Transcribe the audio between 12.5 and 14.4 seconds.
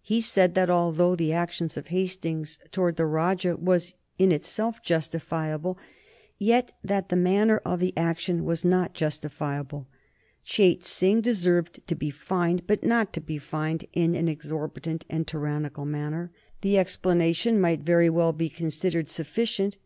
but not to be fined in an